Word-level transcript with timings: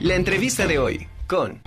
La 0.00 0.14
entrevista 0.14 0.66
de 0.66 0.78
hoy 0.78 1.06
con 1.26 1.60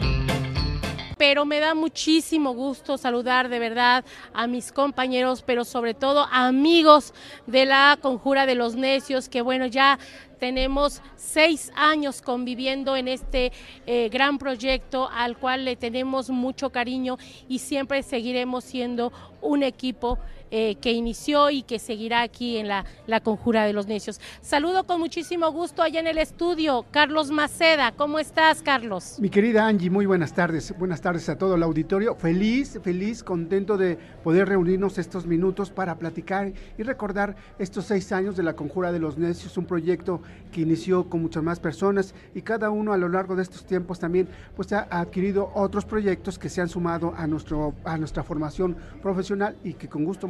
pero 1.20 1.46
me 1.46 1.60
da 1.60 1.74
muchísimo 1.74 2.54
gusto 2.54 2.98
saludar 2.98 3.48
de 3.48 3.60
verdad 3.60 4.04
a 4.34 4.48
mis 4.48 4.72
compañeros, 4.72 5.42
pero 5.42 5.64
sobre 5.64 5.94
todo 5.94 6.28
amigos 6.32 7.14
de 7.48 7.66
la 7.66 7.98
Conjura 8.02 8.46
de 8.46 8.56
los 8.56 8.76
Necios, 8.76 9.30
que 9.30 9.42
bueno, 9.42 9.68
ya 9.68 10.00
tenemos 10.44 11.02
seis 11.16 11.72
años 11.74 12.22
conviviendo 12.22 12.98
en 12.98 13.08
este 13.08 13.54
eh, 13.86 14.10
gran 14.10 14.38
proyecto 14.38 15.08
al 15.10 15.38
cual 15.38 15.64
le 15.64 15.78
tenemos 15.78 16.30
mucho 16.30 16.70
cariño 16.70 17.18
y 17.48 17.60
siempre 17.60 18.04
seguiremos 18.04 18.66
siendo 18.66 19.14
un 19.42 19.64
equipo 19.64 20.20
eh, 20.56 20.76
que 20.76 20.92
inició 20.92 21.50
y 21.50 21.64
que 21.64 21.80
seguirá 21.80 22.22
aquí 22.22 22.58
en 22.58 22.68
la, 22.68 22.86
la 23.08 23.22
Conjura 23.22 23.66
de 23.66 23.74
los 23.74 23.88
Necios. 23.88 24.22
Saludo 24.42 24.84
con 24.84 25.00
muchísimo 25.00 25.52
gusto 25.52 25.82
allá 25.82 26.00
en 26.00 26.06
el 26.06 26.20
estudio, 26.20 26.86
Carlos 26.92 27.32
Maceda. 27.32 27.92
¿Cómo 27.92 28.20
estás, 28.20 28.62
Carlos? 28.62 29.16
Mi 29.20 29.32
querida 29.32 29.66
Angie, 29.66 29.90
muy 29.90 30.06
buenas 30.06 30.34
tardes. 30.34 30.78
Buenas 30.78 31.02
tardes 31.02 31.28
a 31.28 31.40
todo 31.40 31.56
el 31.56 31.64
auditorio. 31.64 32.14
Feliz, 32.14 32.80
feliz, 32.84 33.24
contento 33.24 33.78
de 33.78 33.98
poder 34.24 34.48
reunirnos 34.48 35.00
estos 35.00 35.26
minutos 35.26 35.72
para 35.72 35.98
platicar 35.98 36.54
y 36.78 36.84
recordar 36.84 37.36
estos 37.58 37.86
seis 37.86 38.12
años 38.12 38.38
de 38.38 38.44
la 38.44 38.54
Conjura 38.56 38.92
de 38.92 39.00
los 39.00 39.18
Necios, 39.18 39.58
un 39.58 39.66
proyecto 39.66 40.22
que 40.52 40.62
inició 40.62 41.10
con 41.10 41.22
muchas 41.22 41.44
más 41.44 41.60
personas 41.60 42.14
y 42.34 42.42
cada 42.42 42.70
uno 42.70 42.94
a 42.94 42.98
lo 42.98 43.10
largo 43.10 43.36
de 43.36 43.44
estos 43.44 43.66
tiempos 43.66 44.00
también 44.00 44.28
pues 44.56 44.72
ha 44.74 44.88
adquirido 44.90 45.52
otros 45.54 45.86
proyectos 45.86 46.40
que 46.40 46.50
se 46.50 46.62
han 46.62 46.70
sumado 46.70 47.14
a, 47.16 47.28
nuestro, 47.28 47.74
a 47.84 47.98
nuestra 47.98 48.24
formación 48.24 48.76
profesional 49.02 49.56
y 49.64 49.74
que 49.74 49.88
con 49.88 50.06
gusto 50.06 50.30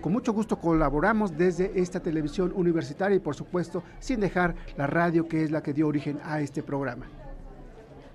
con 0.00 0.12
mucho 0.12 0.32
gusto 0.32 0.58
colaboramos 0.58 1.36
desde 1.36 1.78
esta 1.80 2.00
televisión 2.00 2.52
universitaria 2.54 3.16
y 3.16 3.20
por 3.20 3.34
supuesto 3.34 3.82
sin 3.98 4.20
dejar 4.20 4.54
la 4.76 4.86
radio 4.86 5.28
que 5.28 5.42
es 5.42 5.50
la 5.50 5.62
que 5.62 5.72
dio 5.72 5.88
origen 5.88 6.18
a 6.24 6.40
este 6.40 6.62
programa. 6.62 7.19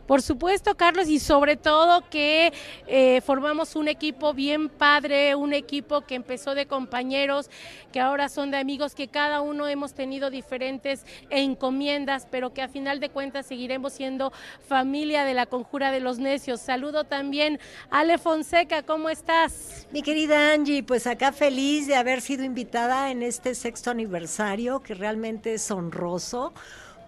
Por 0.08 0.22
supuesto, 0.22 0.76
Carlos, 0.76 1.08
y 1.08 1.20
sobre 1.20 1.58
todo 1.58 2.08
que 2.10 2.54
eh, 2.88 3.22
formamos 3.22 3.76
un 3.76 3.88
equipo 3.88 4.36
bien 4.36 4.70
padre, 4.70 5.34
un 5.34 5.52
equipo 5.52 6.02
que 6.02 6.14
empezó 6.14 6.54
de 6.54 6.68
compañeros, 6.68 7.50
que 7.92 8.00
ahora 8.00 8.30
son 8.30 8.52
de 8.52 8.58
amigos, 8.58 8.94
que 8.94 9.08
cada 9.08 9.42
uno 9.42 9.68
hemos 9.68 9.94
tenido 9.94 10.30
diferentes 10.30 11.06
encomiendas, 11.32 12.28
pero 12.30 12.54
que 12.54 12.62
a 12.62 12.68
final 12.68 13.00
de 13.00 13.10
cuentas 13.10 13.48
seguiremos 13.48 13.94
siendo 13.94 14.32
familia 14.68 15.26
de 15.26 15.34
la 15.34 15.48
Conjura 15.48 15.92
de 15.92 16.02
los 16.02 16.20
Necios. 16.20 16.62
Saludo 16.62 17.06
también 17.06 17.60
a 17.90 18.02
Ale 18.02 18.20
Fonseca, 18.20 18.84
¿cómo 18.84 19.10
estás? 19.10 19.88
Mi 19.92 20.04
querida 20.04 20.54
Angie, 20.54 20.84
pues 20.84 21.08
acá 21.08 21.32
feliz 21.32 21.88
de 21.88 21.96
haber 21.96 22.22
sido 22.22 22.44
invitada 22.44 23.10
en 23.10 23.24
este 23.24 23.56
sexto 23.56 23.90
aniversario, 23.90 24.84
que 24.84 24.94
realmente 24.94 25.56
es 25.56 25.72
honroso 25.72 26.54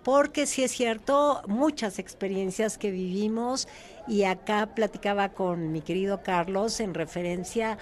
porque 0.07 0.45
sí 0.45 0.63
es 0.63 0.71
cierto, 0.71 1.41
muchas 1.47 1.99
experiencias 1.99 2.77
que 2.77 2.91
vivimos 2.91 3.67
y 4.07 4.23
acá 4.23 4.73
platicaba 4.73 5.33
con 5.33 5.73
mi 5.73 5.81
querido 5.81 6.23
Carlos 6.23 6.79
en 6.79 6.93
referencia 6.93 7.77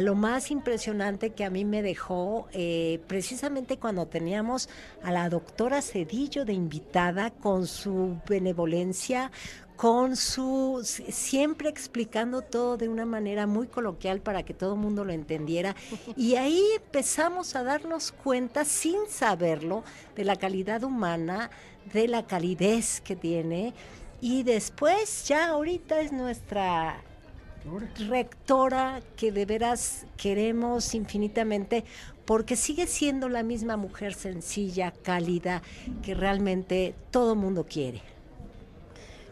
lo 0.00 0.14
más 0.14 0.50
impresionante 0.50 1.30
que 1.30 1.44
a 1.44 1.50
mí 1.50 1.64
me 1.64 1.82
dejó, 1.82 2.48
eh, 2.52 3.00
precisamente 3.06 3.78
cuando 3.78 4.06
teníamos 4.06 4.68
a 5.02 5.10
la 5.10 5.28
doctora 5.28 5.82
Cedillo 5.82 6.44
de 6.44 6.52
invitada 6.52 7.30
con 7.30 7.66
su 7.66 8.18
benevolencia, 8.28 9.30
con 9.76 10.16
su 10.16 10.82
siempre 10.82 11.68
explicando 11.68 12.42
todo 12.42 12.76
de 12.76 12.88
una 12.88 13.06
manera 13.06 13.46
muy 13.46 13.68
coloquial 13.68 14.20
para 14.20 14.42
que 14.42 14.52
todo 14.52 14.74
el 14.74 14.80
mundo 14.80 15.04
lo 15.04 15.12
entendiera. 15.12 15.76
Y 16.16 16.34
ahí 16.34 16.62
empezamos 16.74 17.54
a 17.54 17.62
darnos 17.62 18.10
cuenta, 18.10 18.64
sin 18.64 19.06
saberlo, 19.08 19.84
de 20.16 20.24
la 20.24 20.34
calidad 20.34 20.82
humana, 20.82 21.50
de 21.92 22.08
la 22.08 22.26
calidez 22.26 23.00
que 23.00 23.14
tiene. 23.14 23.72
Y 24.20 24.42
después, 24.42 25.28
ya 25.28 25.50
ahorita 25.50 26.00
es 26.00 26.10
nuestra 26.10 27.00
rectora 28.08 29.00
que 29.16 29.32
de 29.32 29.44
veras 29.44 30.06
queremos 30.16 30.94
infinitamente 30.94 31.84
porque 32.24 32.56
sigue 32.56 32.86
siendo 32.86 33.28
la 33.28 33.42
misma 33.42 33.76
mujer 33.76 34.14
sencilla, 34.14 34.90
cálida, 34.90 35.62
que 36.02 36.14
realmente 36.14 36.94
todo 37.10 37.34
mundo 37.34 37.64
quiere. 37.64 38.02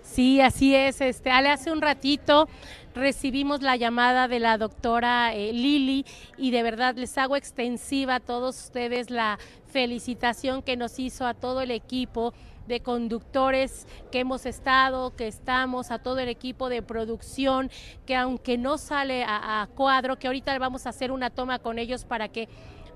Sí, 0.02 0.40
así 0.40 0.74
es. 0.74 1.00
Este, 1.02 1.30
hace 1.30 1.70
un 1.70 1.82
ratito 1.82 2.48
recibimos 2.94 3.60
la 3.60 3.76
llamada 3.76 4.28
de 4.28 4.40
la 4.40 4.56
doctora 4.56 5.34
eh, 5.34 5.52
Lili 5.52 6.06
y 6.38 6.52
de 6.52 6.62
verdad 6.62 6.94
les 6.96 7.18
hago 7.18 7.36
extensiva 7.36 8.14
a 8.14 8.20
todos 8.20 8.58
ustedes 8.64 9.10
la 9.10 9.38
felicitación 9.68 10.62
que 10.62 10.78
nos 10.78 10.98
hizo 10.98 11.26
a 11.26 11.34
todo 11.34 11.60
el 11.60 11.70
equipo 11.70 12.32
de 12.66 12.80
conductores 12.80 13.86
que 14.10 14.20
hemos 14.20 14.46
estado, 14.46 15.14
que 15.16 15.26
estamos, 15.26 15.90
a 15.90 15.98
todo 15.98 16.18
el 16.18 16.28
equipo 16.28 16.68
de 16.68 16.82
producción, 16.82 17.70
que 18.04 18.16
aunque 18.16 18.58
no 18.58 18.78
sale 18.78 19.24
a, 19.26 19.68
cuadro, 19.74 20.18
que 20.18 20.26
ahorita 20.26 20.58
vamos 20.58 20.86
a 20.86 20.90
hacer 20.90 21.12
una 21.12 21.30
toma 21.30 21.58
con 21.58 21.78
ellos 21.78 22.04
para 22.04 22.28
que 22.28 22.48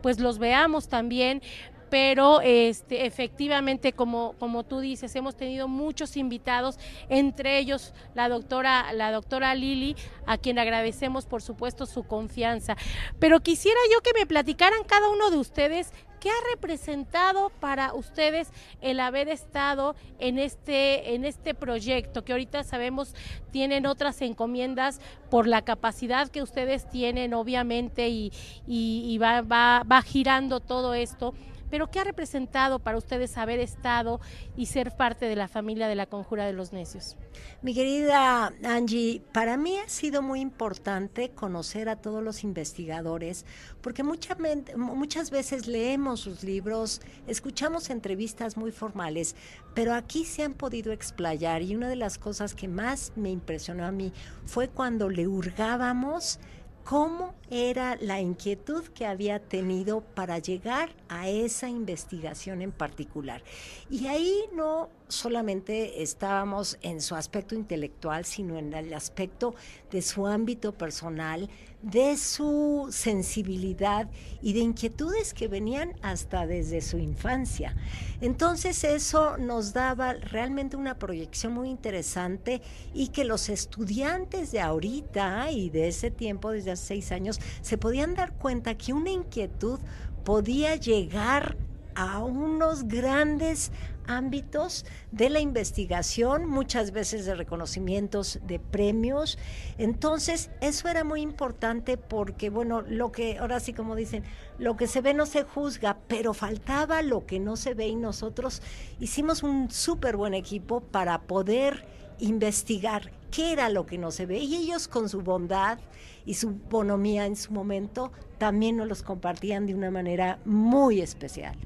pues 0.02 0.18
los 0.18 0.38
veamos 0.38 0.88
también, 0.88 1.42
pero 1.90 2.40
este, 2.40 3.04
efectivamente, 3.04 3.92
como, 3.92 4.34
como 4.38 4.64
tú 4.64 4.80
dices, 4.80 5.14
hemos 5.16 5.36
tenido 5.36 5.68
muchos 5.68 6.16
invitados, 6.16 6.78
entre 7.08 7.58
ellos 7.58 7.92
la 8.14 8.28
doctora, 8.28 8.92
la 8.92 9.10
doctora 9.10 9.54
Lili, 9.54 9.96
a 10.26 10.38
quien 10.38 10.58
agradecemos 10.58 11.26
por 11.26 11.42
supuesto 11.42 11.86
su 11.86 12.04
confianza. 12.04 12.76
Pero 13.18 13.40
quisiera 13.40 13.80
yo 13.92 14.00
que 14.00 14.18
me 14.18 14.26
platicaran 14.26 14.84
cada 14.84 15.08
uno 15.08 15.30
de 15.30 15.38
ustedes 15.38 15.92
¿Qué 16.20 16.28
ha 16.28 16.50
representado 16.54 17.50
para 17.60 17.94
ustedes 17.94 18.52
el 18.82 19.00
haber 19.00 19.30
estado 19.30 19.96
en 20.18 20.38
este, 20.38 21.14
en 21.14 21.24
este 21.24 21.54
proyecto 21.54 22.26
que 22.26 22.32
ahorita 22.32 22.62
sabemos 22.62 23.14
tienen 23.50 23.86
otras 23.86 24.20
encomiendas 24.20 25.00
por 25.30 25.46
la 25.46 25.62
capacidad 25.62 26.28
que 26.28 26.42
ustedes 26.42 26.90
tienen, 26.90 27.32
obviamente, 27.32 28.10
y, 28.10 28.32
y, 28.66 29.16
va, 29.16 29.40
va, 29.40 29.82
va 29.90 30.02
girando 30.02 30.60
todo 30.60 30.92
esto? 30.92 31.32
Pero 31.70 31.90
¿qué 31.90 32.00
ha 32.00 32.04
representado 32.04 32.78
para 32.78 32.98
ustedes 32.98 33.36
haber 33.38 33.60
estado 33.60 34.20
y 34.56 34.66
ser 34.66 34.96
parte 34.96 35.26
de 35.26 35.36
la 35.36 35.48
familia 35.48 35.88
de 35.88 35.94
la 35.94 36.06
Conjura 36.06 36.46
de 36.46 36.52
los 36.52 36.72
Necios? 36.72 37.16
Mi 37.62 37.74
querida 37.74 38.52
Angie, 38.64 39.22
para 39.32 39.56
mí 39.56 39.78
ha 39.78 39.88
sido 39.88 40.22
muy 40.22 40.40
importante 40.40 41.30
conocer 41.30 41.88
a 41.88 41.96
todos 41.96 42.22
los 42.22 42.44
investigadores, 42.44 43.46
porque 43.80 44.02
muchas 44.02 45.30
veces 45.30 45.66
leemos 45.66 46.20
sus 46.20 46.42
libros, 46.42 47.00
escuchamos 47.26 47.90
entrevistas 47.90 48.56
muy 48.56 48.72
formales, 48.72 49.36
pero 49.74 49.94
aquí 49.94 50.24
se 50.24 50.42
han 50.42 50.54
podido 50.54 50.92
explayar 50.92 51.62
y 51.62 51.76
una 51.76 51.88
de 51.88 51.96
las 51.96 52.18
cosas 52.18 52.54
que 52.54 52.68
más 52.68 53.12
me 53.16 53.30
impresionó 53.30 53.84
a 53.84 53.92
mí 53.92 54.12
fue 54.44 54.68
cuando 54.68 55.08
le 55.08 55.26
hurgábamos 55.26 56.40
cómo 56.90 57.34
era 57.50 57.96
la 58.00 58.20
inquietud 58.20 58.82
que 58.88 59.06
había 59.06 59.38
tenido 59.38 60.00
para 60.00 60.40
llegar 60.40 60.90
a 61.08 61.28
esa 61.28 61.68
investigación 61.68 62.62
en 62.62 62.72
particular. 62.72 63.44
Y 63.88 64.08
ahí 64.08 64.46
no 64.52 64.88
solamente 65.10 66.02
estábamos 66.02 66.78
en 66.82 67.00
su 67.00 67.14
aspecto 67.14 67.54
intelectual, 67.54 68.24
sino 68.24 68.56
en 68.56 68.72
el 68.72 68.94
aspecto 68.94 69.54
de 69.90 70.02
su 70.02 70.26
ámbito 70.26 70.72
personal, 70.72 71.50
de 71.82 72.16
su 72.16 72.88
sensibilidad 72.90 74.08
y 74.42 74.52
de 74.52 74.60
inquietudes 74.60 75.34
que 75.34 75.48
venían 75.48 75.94
hasta 76.02 76.46
desde 76.46 76.80
su 76.80 76.98
infancia. 76.98 77.74
Entonces 78.20 78.84
eso 78.84 79.36
nos 79.38 79.72
daba 79.72 80.12
realmente 80.12 80.76
una 80.76 80.98
proyección 80.98 81.54
muy 81.54 81.70
interesante 81.70 82.62
y 82.94 83.08
que 83.08 83.24
los 83.24 83.48
estudiantes 83.48 84.52
de 84.52 84.60
ahorita 84.60 85.50
y 85.50 85.70
de 85.70 85.88
ese 85.88 86.10
tiempo, 86.10 86.50
desde 86.50 86.72
hace 86.72 86.86
seis 86.86 87.12
años, 87.12 87.40
se 87.62 87.78
podían 87.78 88.14
dar 88.14 88.32
cuenta 88.34 88.76
que 88.76 88.92
una 88.92 89.10
inquietud 89.10 89.80
podía 90.24 90.76
llegar 90.76 91.56
a 92.00 92.18
unos 92.24 92.84
grandes 92.88 93.72
ámbitos 94.06 94.86
de 95.12 95.28
la 95.28 95.40
investigación, 95.40 96.48
muchas 96.48 96.92
veces 96.92 97.26
de 97.26 97.34
reconocimientos 97.34 98.40
de 98.46 98.58
premios. 98.58 99.38
Entonces, 99.76 100.50
eso 100.62 100.88
era 100.88 101.04
muy 101.04 101.20
importante 101.20 101.98
porque, 101.98 102.48
bueno, 102.48 102.80
lo 102.80 103.12
que, 103.12 103.38
ahora 103.38 103.60
sí 103.60 103.74
como 103.74 103.96
dicen, 103.96 104.24
lo 104.58 104.76
que 104.76 104.86
se 104.86 105.02
ve 105.02 105.12
no 105.12 105.26
se 105.26 105.44
juzga, 105.44 105.98
pero 106.08 106.32
faltaba 106.32 107.02
lo 107.02 107.26
que 107.26 107.38
no 107.38 107.56
se 107.56 107.74
ve 107.74 107.88
y 107.88 107.96
nosotros 107.96 108.62
hicimos 108.98 109.42
un 109.42 109.70
súper 109.70 110.16
buen 110.16 110.32
equipo 110.32 110.80
para 110.80 111.20
poder 111.20 111.84
investigar 112.18 113.12
qué 113.30 113.52
era 113.52 113.68
lo 113.68 113.84
que 113.84 113.98
no 113.98 114.10
se 114.10 114.24
ve 114.26 114.38
y 114.38 114.56
ellos 114.56 114.88
con 114.88 115.08
su 115.08 115.20
bondad 115.20 115.78
y 116.24 116.34
su 116.34 116.50
bonomía 116.50 117.26
en 117.26 117.36
su 117.36 117.52
momento 117.52 118.10
también 118.38 118.76
nos 118.76 118.88
los 118.88 119.02
compartían 119.02 119.66
de 119.66 119.74
una 119.74 119.90
manera 119.90 120.38
muy 120.44 121.00
especial. 121.00 121.56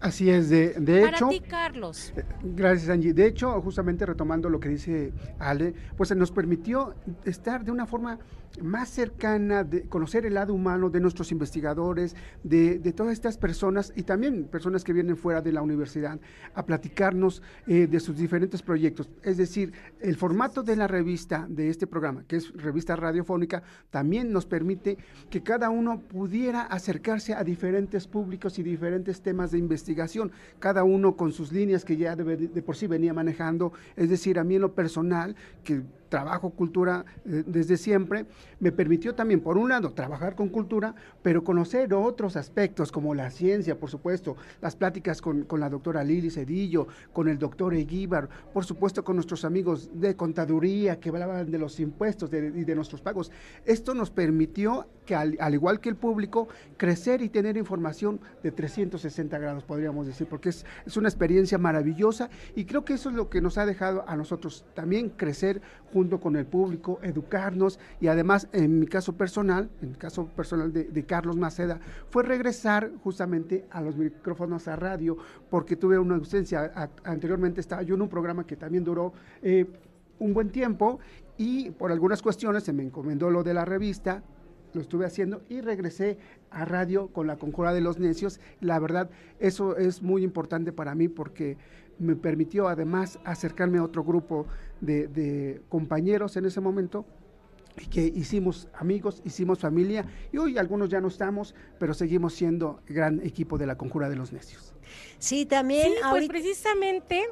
Así 0.00 0.30
es, 0.30 0.48
de, 0.48 0.70
de 0.74 1.02
Para 1.02 1.16
hecho. 1.16 1.28
ti, 1.28 1.40
Carlos. 1.40 2.12
Eh, 2.16 2.24
gracias, 2.42 2.88
Angie. 2.88 3.12
De 3.12 3.26
hecho, 3.26 3.60
justamente 3.60 4.06
retomando 4.06 4.48
lo 4.48 4.58
que 4.58 4.70
dice 4.70 5.12
Ale, 5.38 5.74
pues 5.96 6.14
nos 6.16 6.32
permitió 6.32 6.94
estar 7.24 7.64
de 7.64 7.70
una 7.70 7.84
forma 7.86 8.18
más 8.60 8.90
cercana, 8.90 9.64
de 9.64 9.82
conocer 9.82 10.26
el 10.26 10.34
lado 10.34 10.52
humano 10.52 10.90
de 10.90 11.00
nuestros 11.00 11.32
investigadores, 11.32 12.16
de, 12.42 12.78
todas 12.92 13.12
estas 13.12 13.38
personas 13.38 13.92
y 13.96 14.02
también 14.02 14.44
personas 14.44 14.84
que 14.84 14.92
vienen 14.92 15.16
fuera 15.16 15.40
de 15.40 15.52
la 15.52 15.62
universidad 15.62 16.18
a 16.54 16.66
platicarnos 16.66 17.42
eh, 17.66 17.86
de 17.86 18.00
sus 18.00 18.16
diferentes 18.16 18.62
proyectos. 18.62 19.08
Es 19.22 19.36
decir, 19.36 19.72
el 20.00 20.16
formato 20.16 20.62
de 20.62 20.76
la 20.76 20.88
revista, 20.88 21.46
de 21.48 21.68
este 21.68 21.86
programa, 21.86 22.24
que 22.26 22.36
es 22.36 22.52
revista 22.54 22.96
radiofónica, 22.96 23.62
también 23.90 24.32
nos 24.32 24.46
permite 24.46 24.98
que 25.30 25.42
cada 25.42 25.70
uno 25.70 26.00
pudiera 26.00 26.62
acercarse 26.62 27.34
a 27.34 27.44
diferentes 27.44 28.06
públicos 28.06 28.58
y 28.58 28.62
diferentes 28.62 29.20
temas 29.22 29.52
de 29.52 29.58
investigación, 29.58 30.32
cada 30.58 30.84
uno 30.84 31.16
con 31.16 31.32
sus 31.32 31.52
líneas 31.52 31.84
que 31.84 31.96
ya 31.96 32.16
de, 32.16 32.36
de 32.36 32.62
por 32.62 32.76
sí 32.76 32.86
venía 32.86 33.14
manejando. 33.14 33.72
Es 33.96 34.10
decir, 34.10 34.38
a 34.38 34.44
mí 34.44 34.56
en 34.56 34.62
lo 34.62 34.74
personal, 34.74 35.36
que 35.64 35.82
trabajo 36.10 36.50
cultura 36.50 37.06
eh, 37.24 37.44
desde 37.46 37.78
siempre, 37.78 38.26
me 38.58 38.72
permitió 38.72 39.14
también, 39.14 39.40
por 39.40 39.56
un 39.56 39.70
lado, 39.70 39.92
trabajar 39.92 40.34
con 40.34 40.50
cultura, 40.50 40.94
pero 41.22 41.42
conocer 41.42 41.94
otros 41.94 42.36
aspectos 42.36 42.92
como 42.92 43.14
la 43.14 43.30
ciencia, 43.30 43.78
por 43.78 43.88
supuesto, 43.88 44.36
las 44.60 44.76
pláticas 44.76 45.22
con, 45.22 45.46
la 45.58 45.70
doctora 45.70 46.04
Lili 46.04 46.30
Cedillo, 46.30 46.88
con 47.12 47.28
el 47.28 47.38
doctor 47.38 47.72
Eguíbar, 47.74 48.28
por 48.52 48.64
supuesto 48.64 49.04
con 49.04 49.16
nuestros 49.16 49.44
amigos 49.44 49.90
de 49.94 50.16
contaduría 50.16 51.00
que 51.00 51.08
hablaban 51.08 51.50
de 51.50 51.58
los 51.58 51.80
impuestos 51.80 52.30
y 52.32 52.64
de, 52.64 52.74
nuestros 52.74 53.00
pagos. 53.00 53.30
Esto 53.64 53.94
nos 53.94 54.10
permitió 54.10 54.86
que, 55.06 55.14
al, 55.14 55.54
igual 55.54 55.80
que 55.80 55.88
el 55.88 55.96
público, 55.96 56.48
crecer 56.76 57.22
y 57.22 57.28
tener 57.28 57.56
información 57.56 58.20
de 58.42 58.50
360 58.50 59.38
grados, 59.38 59.64
podríamos 59.64 60.06
decir, 60.06 60.26
porque 60.26 60.48
es, 60.48 60.66
es 60.84 60.96
una 60.96 61.08
experiencia 61.08 61.56
maravillosa 61.56 62.30
y 62.56 62.64
creo 62.64 62.84
que 62.84 62.94
eso 62.94 63.10
es 63.10 63.14
lo 63.14 63.30
que 63.30 63.40
nos 63.40 63.58
ha 63.58 63.66
dejado 63.66 64.04
a 64.08 64.16
nosotros 64.16 64.64
también 64.74 65.10
crecer 65.10 65.62
junto 66.00 66.18
con 66.18 66.34
el 66.34 66.46
público, 66.46 66.98
educarnos 67.02 67.78
y 68.00 68.06
además 68.06 68.48
en 68.54 68.80
mi 68.80 68.86
caso 68.86 69.12
personal, 69.18 69.68
en 69.82 69.90
el 69.90 69.98
caso 69.98 70.24
personal 70.28 70.72
de, 70.72 71.04
Carlos 71.04 71.36
Maceda, 71.36 71.78
fue 72.08 72.22
regresar 72.22 72.90
justamente 73.04 73.66
a 73.70 73.82
los 73.82 73.98
micrófonos 73.98 74.66
a 74.66 74.76
radio 74.76 75.18
porque 75.50 75.76
tuve 75.76 75.98
una 75.98 76.14
ausencia. 76.14 76.72
anteriormente 77.04 77.60
estaba 77.60 77.82
yo 77.82 77.96
en 77.96 78.00
un 78.00 78.08
programa 78.08 78.46
que 78.46 78.56
también 78.56 78.82
duró 78.82 79.12
eh, 79.42 79.66
un 80.18 80.32
buen 80.32 80.48
tiempo 80.48 81.00
y 81.36 81.70
por 81.72 81.92
algunas 81.92 82.22
cuestiones 82.22 82.64
se 82.64 82.72
me 82.72 82.82
encomendó 82.82 83.28
lo 83.28 83.42
de 83.42 83.52
la 83.52 83.66
revista, 83.66 84.22
lo 84.72 84.80
estuve 84.80 85.04
haciendo 85.04 85.42
y 85.50 85.60
regresé 85.60 86.16
a 86.50 86.64
radio 86.64 87.08
con 87.08 87.26
la 87.26 87.36
Conjura 87.36 87.74
de 87.74 87.82
los 87.82 87.98
Necios. 87.98 88.40
La 88.62 88.78
verdad, 88.78 89.10
eso 89.38 89.76
es 89.76 90.00
muy 90.00 90.24
importante 90.24 90.72
para 90.72 90.94
mí 90.94 91.08
porque 91.08 91.58
me 92.00 92.16
permitió 92.16 92.68
además 92.68 93.18
acercarme 93.24 93.78
a 93.78 93.84
otro 93.84 94.02
grupo 94.02 94.46
de, 94.80 95.62
compañeros 95.68 96.36
en 96.36 96.46
ese 96.46 96.60
momento 96.60 97.04
y 97.80 97.86
que 97.86 98.02
hicimos 98.02 98.68
amigos, 98.74 99.22
hicimos 99.24 99.60
familia 99.60 100.04
y 100.32 100.38
hoy 100.38 100.58
algunos 100.58 100.88
ya 100.88 101.00
no 101.00 101.08
estamos, 101.08 101.54
pero 101.78 101.94
seguimos 101.94 102.34
siendo 102.34 102.80
gran 102.88 103.20
equipo 103.24 103.58
de 103.58 103.66
la 103.66 103.76
Conjura 103.76 104.08
de 104.08 104.16
los 104.16 104.32
Necios. 104.32 104.74
Sí, 105.18 105.46
también. 105.46 105.92
Sí, 105.92 105.98
pues 106.10 106.26
precisamente 106.26 107.28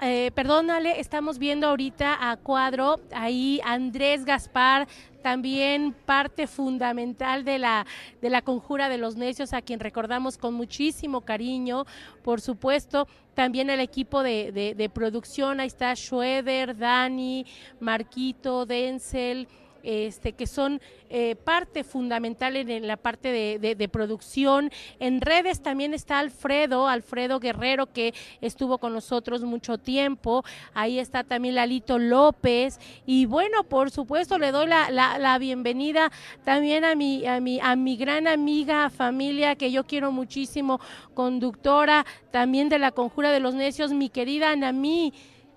eh, 0.00 0.30
perdónale, 0.34 1.00
estamos 1.00 1.38
viendo 1.38 1.66
ahorita 1.68 2.30
a 2.30 2.36
cuadro 2.36 3.00
ahí 3.12 3.60
Andrés 3.64 4.24
Gaspar, 4.24 4.88
también 5.24 5.94
parte 6.04 6.46
fundamental 6.46 7.46
de 7.46 7.58
la, 7.58 7.86
de 8.20 8.28
la 8.28 8.42
conjura 8.42 8.90
de 8.90 8.98
los 8.98 9.16
necios, 9.16 9.54
a 9.54 9.62
quien 9.62 9.80
recordamos 9.80 10.36
con 10.36 10.52
muchísimo 10.52 11.22
cariño, 11.22 11.86
por 12.22 12.42
supuesto, 12.42 13.08
también 13.32 13.70
el 13.70 13.80
equipo 13.80 14.22
de, 14.22 14.74
de 14.76 14.88
producción, 14.90 15.60
ahí 15.60 15.68
está 15.68 15.96
Schroeder, 15.96 16.76
Dani, 16.76 17.46
Marquito, 17.80 18.66
Denzel, 18.66 19.48
este, 19.84 20.32
que 20.32 20.46
son 20.46 20.80
eh, 21.10 21.36
parte 21.36 21.84
fundamental 21.84 22.56
en, 22.56 22.86
la 22.86 22.96
parte 22.96 23.58
de, 23.58 23.88
producción. 23.88 24.70
En 24.98 25.20
redes 25.20 25.62
también 25.62 25.94
está 25.94 26.18
Alfredo, 26.18 26.88
Alfredo 26.88 27.38
Guerrero, 27.38 27.86
que 27.86 28.14
estuvo 28.40 28.78
con 28.78 28.94
nosotros 28.94 29.42
mucho 29.42 29.78
tiempo. 29.78 30.44
Ahí 30.72 30.98
está 30.98 31.22
también 31.22 31.54
Lalito 31.54 31.98
López. 31.98 32.80
Y 33.06 33.26
bueno, 33.26 33.64
por 33.64 33.90
supuesto, 33.90 34.38
le 34.38 34.50
doy 34.50 34.66
la, 34.66 35.38
bienvenida 35.38 36.10
también 36.44 36.84
a 36.84 36.94
mi, 36.94 37.26
a, 37.26 37.40
mi, 37.40 37.60
a 37.60 37.76
mi 37.76 37.96
gran 37.96 38.26
amiga, 38.26 38.88
familia, 38.90 39.54
que 39.54 39.70
yo 39.70 39.84
quiero 39.84 40.10
muchísimo, 40.10 40.80
conductora 41.12 42.06
también 42.30 42.68
de 42.68 42.78
la 42.78 42.90
Conjura 42.90 43.30
de 43.30 43.40
los 43.40 43.54
Necios, 43.54 43.92
mi 43.92 44.08
querida 44.08 44.50
Anamí. 44.50 45.12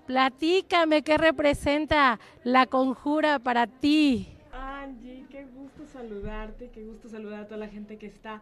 Platícame 0.08 1.02
qué 1.02 1.18
representa 1.18 2.18
la 2.42 2.64
conjura 2.64 3.38
para 3.38 3.66
ti. 3.66 4.26
Angie, 4.52 5.26
qué 5.30 5.44
gusto 5.44 5.84
saludarte, 5.92 6.70
qué 6.70 6.82
gusto 6.82 7.10
saludar 7.10 7.42
a 7.42 7.44
toda 7.44 7.58
la 7.58 7.68
gente 7.68 7.98
que 7.98 8.06
está 8.06 8.40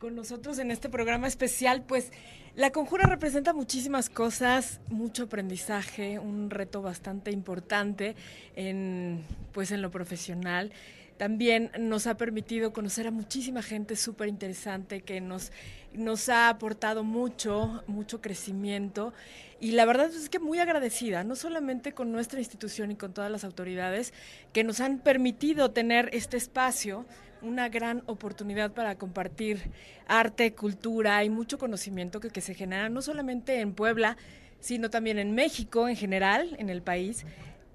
con 0.00 0.16
nosotros 0.16 0.58
en 0.58 0.72
este 0.72 0.88
programa 0.88 1.28
especial. 1.28 1.84
Pues 1.84 2.10
la 2.56 2.72
conjura 2.72 3.06
representa 3.06 3.52
muchísimas 3.52 4.10
cosas, 4.10 4.80
mucho 4.88 5.22
aprendizaje, 5.22 6.18
un 6.18 6.50
reto 6.50 6.82
bastante 6.82 7.30
importante 7.30 8.16
en, 8.56 9.22
pues 9.52 9.70
en 9.70 9.82
lo 9.82 9.92
profesional. 9.92 10.72
También 11.16 11.70
nos 11.78 12.06
ha 12.06 12.16
permitido 12.16 12.72
conocer 12.72 13.06
a 13.06 13.10
muchísima 13.12 13.62
gente 13.62 13.94
súper 13.94 14.28
interesante 14.28 15.02
que 15.02 15.20
nos, 15.20 15.52
nos 15.92 16.28
ha 16.28 16.48
aportado 16.48 17.04
mucho, 17.04 17.84
mucho 17.86 18.20
crecimiento 18.20 19.12
y 19.60 19.70
la 19.70 19.84
verdad 19.84 20.10
es 20.10 20.28
que 20.28 20.40
muy 20.40 20.58
agradecida, 20.58 21.22
no 21.24 21.36
solamente 21.36 21.92
con 21.92 22.12
nuestra 22.12 22.40
institución 22.40 22.90
y 22.90 22.96
con 22.96 23.14
todas 23.14 23.30
las 23.30 23.44
autoridades 23.44 24.12
que 24.52 24.64
nos 24.64 24.80
han 24.80 24.98
permitido 24.98 25.70
tener 25.70 26.10
este 26.12 26.36
espacio, 26.36 27.06
una 27.42 27.68
gran 27.68 28.02
oportunidad 28.06 28.72
para 28.72 28.96
compartir 28.96 29.70
arte, 30.08 30.52
cultura 30.54 31.22
y 31.24 31.30
mucho 31.30 31.58
conocimiento 31.58 32.20
que, 32.20 32.30
que 32.30 32.40
se 32.40 32.54
genera 32.54 32.88
no 32.88 33.02
solamente 33.02 33.60
en 33.60 33.72
Puebla, 33.72 34.16
sino 34.60 34.90
también 34.90 35.18
en 35.18 35.34
México 35.34 35.88
en 35.88 35.96
general, 35.96 36.56
en 36.58 36.70
el 36.70 36.82
país. 36.82 37.24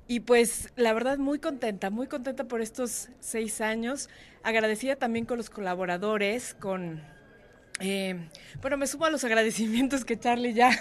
Y 0.09 0.21
pues 0.21 0.73
la 0.75 0.91
verdad 0.91 1.19
muy 1.19 1.37
contenta, 1.37 1.91
muy 1.91 2.07
contenta 2.07 2.45
por 2.45 2.61
estos 2.61 3.09
seis 3.19 3.61
años, 3.61 4.09
agradecida 4.41 4.95
también 4.95 5.25
con 5.25 5.37
los 5.37 5.51
colaboradores, 5.51 6.55
con 6.55 6.99
eh, 7.79 8.15
bueno, 8.59 8.75
me 8.75 8.87
sumo 8.87 9.05
a 9.05 9.11
los 9.11 9.23
agradecimientos 9.23 10.05
que 10.05 10.19
Charlie 10.19 10.55
ya, 10.55 10.71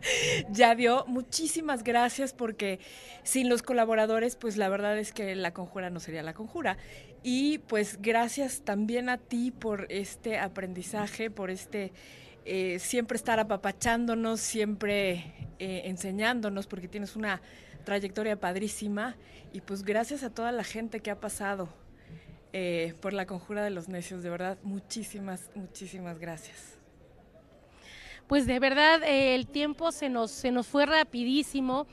ya 0.52 0.76
dio. 0.76 1.04
Muchísimas 1.08 1.82
gracias 1.82 2.32
porque 2.32 2.78
sin 3.24 3.48
los 3.48 3.62
colaboradores, 3.62 4.36
pues 4.36 4.56
la 4.56 4.68
verdad 4.68 4.96
es 4.96 5.12
que 5.12 5.34
la 5.34 5.52
conjura 5.52 5.90
no 5.90 5.98
sería 5.98 6.22
la 6.22 6.32
conjura. 6.32 6.78
Y 7.24 7.58
pues 7.58 8.00
gracias 8.00 8.62
también 8.64 9.08
a 9.08 9.18
ti 9.18 9.50
por 9.50 9.88
este 9.90 10.38
aprendizaje, 10.38 11.32
por 11.32 11.50
este 11.50 11.92
eh, 12.44 12.78
siempre 12.78 13.16
estar 13.16 13.40
apapachándonos, 13.40 14.38
siempre 14.38 15.34
eh, 15.58 15.82
enseñándonos, 15.86 16.68
porque 16.68 16.86
tienes 16.86 17.16
una 17.16 17.42
trayectoria 17.88 18.38
padrísima. 18.38 19.16
Y 19.50 19.62
pues 19.62 19.82
gracias 19.82 20.22
a 20.22 20.28
toda 20.28 20.52
la 20.52 20.62
gente 20.62 21.00
que 21.00 21.10
ha 21.10 21.18
pasado 21.18 21.70
eh, 22.52 22.92
por 23.00 23.14
la 23.14 23.24
conjura 23.24 23.64
de 23.64 23.70
los 23.70 23.88
necios. 23.88 24.22
De 24.22 24.28
verdad, 24.28 24.58
muchísimas, 24.62 25.50
muchísimas 25.54 26.18
gracias. 26.18 26.78
Pues 28.26 28.46
de 28.46 28.58
verdad, 28.58 29.02
eh, 29.04 29.34
el 29.34 29.46
tiempo 29.46 29.90
se 29.90 30.10
nos, 30.10 30.30
se 30.30 30.50
nos 30.50 30.66
fue 30.66 30.84
rapidísimo 30.84 31.86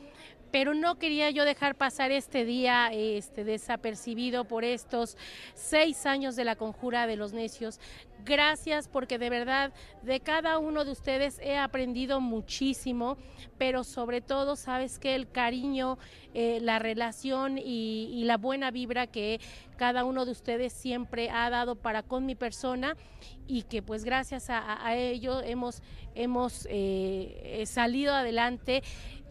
pero 0.51 0.73
no 0.73 0.95
quería 0.95 1.29
yo 1.29 1.45
dejar 1.45 1.75
pasar 1.75 2.11
este 2.11 2.45
día 2.45 2.89
este, 2.93 3.43
desapercibido 3.43 4.45
por 4.45 4.63
estos 4.63 5.17
seis 5.53 6.05
años 6.05 6.35
de 6.35 6.45
la 6.45 6.55
conjura 6.55 7.07
de 7.07 7.15
los 7.15 7.33
necios. 7.33 7.79
Gracias 8.23 8.87
porque 8.87 9.19
de 9.19 9.29
verdad 9.29 9.71
de 10.01 10.19
cada 10.19 10.57
uno 10.57 10.83
de 10.83 10.91
ustedes 10.91 11.39
he 11.43 11.57
aprendido 11.57 12.21
muchísimo, 12.21 13.17
pero 13.59 13.83
sobre 13.83 14.21
todo 14.21 14.55
sabes 14.55 14.97
que 14.97 15.13
el 15.13 15.29
cariño, 15.29 15.99
eh, 16.33 16.59
la 16.61 16.79
relación 16.79 17.59
y, 17.59 18.23
la 18.25 18.37
buena 18.37 18.71
vibra 18.71 19.05
que 19.05 19.39
cada 19.77 20.03
uno 20.05 20.25
de 20.25 20.31
ustedes 20.31 20.73
siempre 20.73 21.29
ha 21.29 21.51
dado 21.51 21.75
para 21.75 22.01
con 22.01 22.25
mi 22.25 22.33
persona 22.33 22.97
y 23.45 23.61
que 23.63 23.83
pues 23.83 24.03
gracias 24.03 24.47
a, 24.49 24.95
ello 24.95 25.43
hemos, 25.43 25.83
hemos 26.15 26.67
eh, 26.71 27.63
salido 27.67 28.15
adelante 28.15 28.81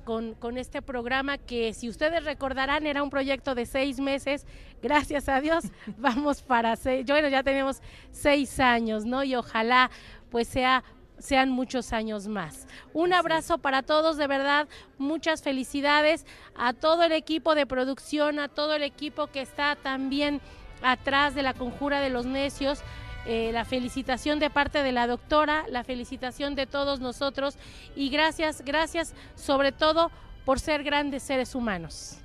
con, 0.04 0.34
con, 0.34 0.58
este 0.58 0.82
programa 0.82 1.38
que 1.38 1.72
si 1.74 1.88
ustedes 1.88 2.24
recordarán 2.24 2.86
era 2.86 3.02
un 3.02 3.10
proyecto 3.10 3.54
de 3.54 3.66
seis 3.66 3.98
meses, 3.98 4.46
gracias 4.82 5.28
a 5.28 5.40
Dios 5.40 5.64
vamos 5.98 6.42
para 6.42 6.76
seis, 6.76 7.06
bueno 7.06 7.28
ya 7.28 7.42
tenemos 7.42 7.80
seis 8.10 8.60
años, 8.60 9.04
¿no? 9.04 9.24
Y 9.24 9.34
ojalá 9.34 9.90
pues 10.30 10.48
sea 10.48 10.84
sean 11.18 11.48
muchos 11.50 11.92
años 11.92 12.26
más. 12.26 12.66
Un 12.92 13.12
abrazo 13.12 13.58
para 13.58 13.82
todos, 13.82 14.16
de 14.16 14.26
verdad, 14.26 14.68
muchas 14.98 15.42
felicidades 15.42 16.26
a 16.54 16.72
todo 16.72 17.04
el 17.04 17.12
equipo 17.12 17.54
de 17.54 17.66
producción, 17.66 18.38
a 18.38 18.48
todo 18.48 18.74
el 18.74 18.82
equipo 18.82 19.28
que 19.28 19.40
está 19.40 19.76
también 19.76 20.40
atrás 20.82 21.34
de 21.34 21.42
la 21.42 21.54
conjura 21.54 22.00
de 22.00 22.10
los 22.10 22.26
necios. 22.26 22.82
Eh, 23.26 23.50
la 23.52 23.64
felicitación 23.64 24.38
de 24.38 24.50
parte 24.50 24.82
de 24.82 24.92
la 24.92 25.06
doctora, 25.06 25.64
la 25.68 25.82
felicitación 25.82 26.54
de 26.54 26.66
todos 26.66 27.00
nosotros 27.00 27.56
y 27.96 28.10
gracias, 28.10 28.62
gracias 28.64 29.14
sobre 29.34 29.72
todo 29.72 30.10
por 30.44 30.60
ser 30.60 30.84
grandes 30.84 31.22
seres 31.22 31.54
humanos. 31.54 32.18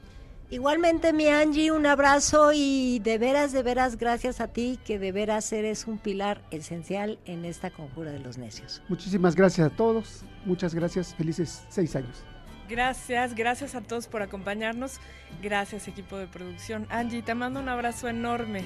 Igualmente, 0.51 1.13
mi 1.13 1.27
Angie, 1.27 1.71
un 1.71 1.85
abrazo 1.85 2.51
y 2.53 2.99
de 2.99 3.19
veras, 3.19 3.51
de 3.51 3.61
veras, 3.61 3.97
gracias 3.97 4.41
a 4.41 4.47
ti, 4.47 4.79
que 4.83 4.97
de 4.97 5.11
veras 5.11 5.53
eres 5.53 5.85
un 5.85 5.99
pilar 5.99 6.41
esencial 6.49 7.19
en 7.25 7.45
esta 7.45 7.69
conjura 7.69 8.11
de 8.11 8.19
los 8.19 8.39
necios. 8.39 8.81
Muchísimas 8.89 9.35
gracias 9.35 9.71
a 9.71 9.75
todos, 9.75 10.23
muchas 10.45 10.73
gracias, 10.73 11.13
felices 11.13 11.63
seis 11.69 11.95
años. 11.95 12.23
Gracias, 12.67 13.35
gracias 13.35 13.75
a 13.75 13.81
todos 13.81 14.07
por 14.07 14.23
acompañarnos, 14.23 14.99
gracias 15.41 15.87
equipo 15.87 16.17
de 16.17 16.25
producción. 16.25 16.87
Angie, 16.89 17.21
te 17.21 17.35
mando 17.35 17.59
un 17.59 17.69
abrazo 17.69 18.07
enorme. 18.07 18.65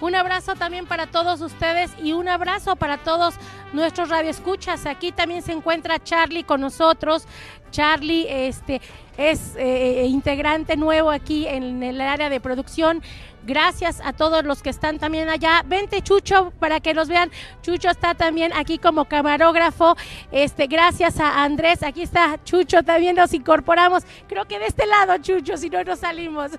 Un 0.00 0.14
abrazo 0.14 0.54
también 0.54 0.86
para 0.86 1.06
todos 1.06 1.40
ustedes 1.40 1.90
y 2.02 2.12
un 2.12 2.28
abrazo 2.28 2.76
para 2.76 2.98
todos 2.98 3.34
nuestros 3.72 4.08
radioescuchas. 4.08 4.86
Aquí 4.86 5.12
también 5.12 5.42
se 5.42 5.52
encuentra 5.52 6.02
Charlie 6.02 6.44
con 6.44 6.60
nosotros. 6.60 7.26
Charlie 7.70 8.26
este, 8.28 8.80
es 9.16 9.54
eh, 9.56 10.06
integrante 10.06 10.76
nuevo 10.76 11.10
aquí 11.10 11.46
en 11.46 11.82
el 11.82 12.00
área 12.00 12.28
de 12.28 12.40
producción. 12.40 13.02
Gracias 13.44 14.00
a 14.04 14.12
todos 14.12 14.44
los 14.44 14.62
que 14.62 14.70
están 14.70 14.98
también 14.98 15.28
allá. 15.28 15.62
Vente, 15.66 16.00
Chucho, 16.02 16.52
para 16.60 16.80
que 16.80 16.94
los 16.94 17.08
vean. 17.08 17.30
Chucho 17.62 17.90
está 17.90 18.14
también 18.14 18.52
aquí 18.52 18.78
como 18.78 19.06
camarógrafo. 19.06 19.96
Este, 20.30 20.66
gracias 20.68 21.18
a 21.18 21.42
Andrés. 21.42 21.82
Aquí 21.82 22.02
está 22.02 22.38
Chucho, 22.44 22.82
también 22.82 23.16
nos 23.16 23.34
incorporamos. 23.34 24.04
Creo 24.28 24.46
que 24.46 24.58
de 24.58 24.66
este 24.66 24.86
lado, 24.86 25.18
Chucho, 25.18 25.56
si 25.56 25.70
no 25.70 25.82
nos 25.82 25.98
salimos. 25.98 26.52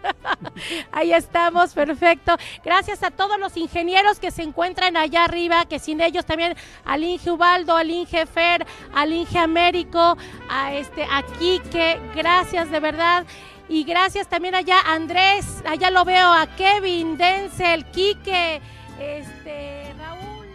Ahí 0.92 1.14
estamos, 1.14 1.74
perfecto. 1.74 2.36
Gracias 2.64 3.02
a 3.04 3.12
todos 3.12 3.40
los 3.40 3.56
ingenieros 3.56 4.20
que 4.20 4.32
se 4.32 4.44
encuentran 4.44 4.98
allá 4.98 5.24
arriba, 5.24 5.66
que 5.66 5.80
sin 5.80 6.02
ellos 6.02 6.26
también 6.26 6.56
al 6.84 7.04
Inge 7.04 7.32
Ubaldo, 7.32 7.78
al 7.78 7.90
Inge 7.90 8.26
Fer, 8.26 8.66
al 8.94 9.14
Inge 9.14 9.40
Américo, 9.40 10.18
a 10.50 10.74
este, 10.74 11.06
a 11.06 11.24
Quique. 11.40 12.00
Gracias 12.14 12.70
de 12.70 12.80
verdad. 12.80 13.26
Y 13.70 13.84
gracias 13.86 14.28
también 14.28 14.56
allá 14.56 14.80
Andrés, 14.86 15.64
allá 15.66 15.90
lo 15.90 16.04
veo 16.06 16.32
a 16.32 16.48
Kevin, 16.56 17.18
Denzel, 17.18 17.86
Quique, 17.86 18.62
este, 19.00 19.94
Raúl. 19.98 20.48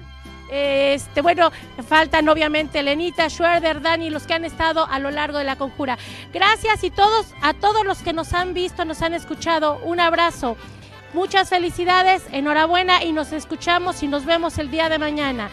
Este, 0.50 1.20
bueno, 1.22 1.50
faltan 1.86 2.28
obviamente 2.28 2.82
Lenita, 2.82 3.28
Schwerder, 3.28 3.80
Dani, 3.80 4.10
los 4.10 4.26
que 4.26 4.34
han 4.34 4.44
estado 4.44 4.86
a 4.86 4.98
lo 4.98 5.10
largo 5.10 5.38
de 5.38 5.44
la 5.44 5.56
conjura. 5.56 5.98
Gracias 6.32 6.84
y 6.84 6.90
todos, 6.90 7.34
a 7.42 7.54
todos 7.54 7.84
los 7.84 7.98
que 7.98 8.12
nos 8.12 8.32
han 8.34 8.54
visto, 8.54 8.84
nos 8.84 9.02
han 9.02 9.14
escuchado. 9.14 9.78
Un 9.84 10.00
abrazo. 10.00 10.56
Muchas 11.14 11.48
felicidades, 11.48 12.22
enhorabuena 12.32 13.02
y 13.02 13.12
nos 13.12 13.32
escuchamos 13.32 14.02
y 14.02 14.08
nos 14.08 14.26
vemos 14.26 14.58
el 14.58 14.70
día 14.70 14.90
de 14.90 14.98
mañana. 14.98 15.46